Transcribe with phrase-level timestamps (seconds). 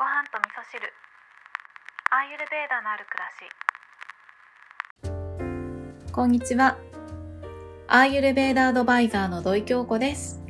[0.00, 0.80] ご飯と味噌汁。
[2.10, 3.28] アーユルベーダのある暮ら
[6.00, 6.10] し。
[6.10, 6.78] こんにちは。
[7.86, 10.40] アーユルベーダアドバイザーの土井京子です、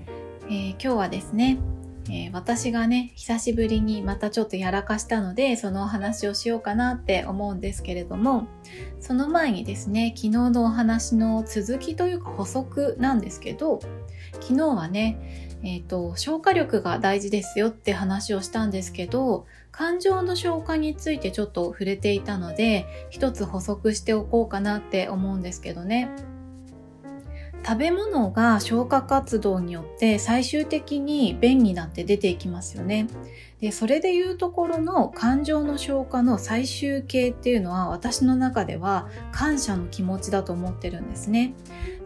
[0.44, 1.58] えー今日はですね、
[2.08, 8.46] え私がね、久しぶりにまたちょっとやらかしたので、そのお話をしようかなって思うんですけれども、
[9.00, 13.80] その前にですね、昨日のお話の続きというか補足なんですけど、
[14.40, 26.11] 昨日はね、えっ、と、消化力が大事ですよって話をしたんですけど、感情の消化についてちょっと触れていたので、一つ補足しておこうかなって思うんですけどね。
[27.64, 33.06] 食べ物が消化活動によって最終的に便になって出ていきますよね。
[33.61, 41.55] で、それでいうところの感情の消化の最終形っていうのは私の中では感謝の気持ちだと思ってるんですね。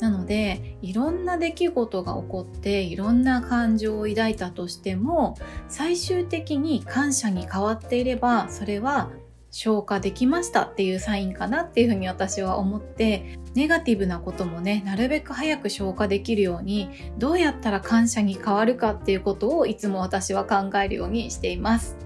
[0.00, 5.36] なので、いろんな出来事が起こっていろんな感情を抱いたとしても
[5.68, 9.10] 最終的に感謝に変わっていればそれは
[9.54, 21.96] 消化できましたっていうサインかなっていうふうに私は思ってネガティブなこともねなるべく早く消化できるようにどうやったら感謝に変わるかっていうことをいつも私は考えるようにしています。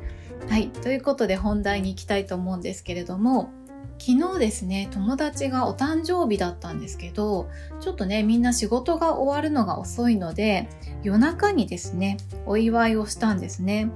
[0.47, 3.51] はいということで本題に行きたいと思うんですけれども
[3.99, 7.49] 昨日ですね友達がお誕生日だったんですけど
[7.81, 10.69] ちょっとねみんな仕事が終わるのが遅いので
[11.03, 13.91] 夜中にですねお祝いをしたんですね。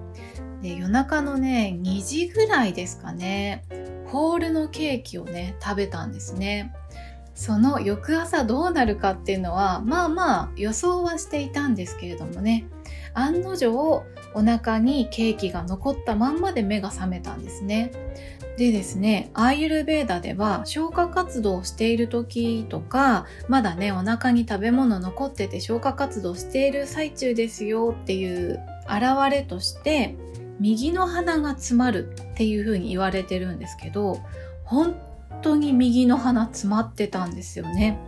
[0.63, 3.65] で夜中のね2時ぐらいですかね
[4.07, 6.75] ホールのケーキをね食べたんですね。
[7.35, 12.67] その翌朝どうなるかっていうのはまあまあ予想はしていたんですけれどもね
[13.15, 13.73] 案の定
[14.35, 17.91] お腹にケーキが残ったまんまで目が覚めたんですね。
[18.59, 30.17] でですねアーユルベーダでは消化活動をしている時とかまだねお腹に食べ物残ってて消化活動している最中ですよっていう現れとして
[30.61, 34.21] 右の鼻が詰まるっていう風に言われてるんですけど
[34.65, 34.97] 本
[35.43, 37.99] 当に右の鼻詰まってたんですよね。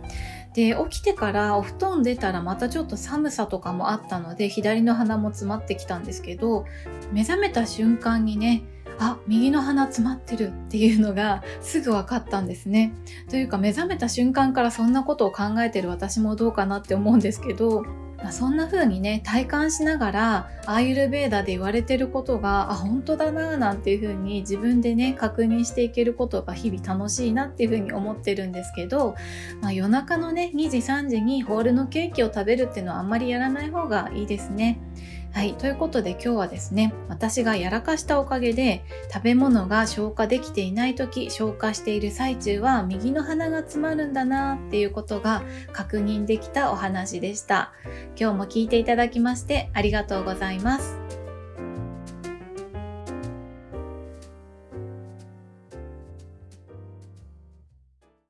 [0.53, 6.65] で起きてからお布団出たらまたちょっと寒さとかもあったので左の鼻も詰まってきたんですけど
[7.11, 8.63] 目覚めた瞬間にね
[8.97, 12.93] あ右の鼻詰まってるっていうのがすぐ分かったんですね。
[13.29, 17.83] というか目覚めた瞬間からそんなことを考えてる私もどうかなって思うんですけど
[18.25, 29.13] まあ、そんな風にね体感しながらアーユルベーダで言われてることがあ本当だななんていう風に自分でね確認していけることが日々楽しいなっていう風に思ってるんですけど、
[29.61, 34.79] まあ、夜中のね2時3時にホールのケーキを食べるっていうのはあんまりやらない方がいいですね。
[35.35, 35.53] はい。
[35.55, 45.43] ということで今日はですね、私がやらかしたおかげで食べ物が消化できていない時、消化している最中は右の鼻が詰まるんだなっていうことが
[45.73, 47.73] 確認できたお話でした。
[48.17, 51.24] 今日も聞いていただきましてありがとうございます。